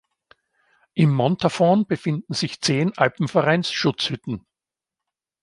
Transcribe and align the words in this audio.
Im 0.95 1.11
Montafon 1.13 1.85
befinden 1.85 2.33
sich 2.33 2.59
zehn 2.59 2.91
Alpenvereins-Schutzhütten. 2.97 4.47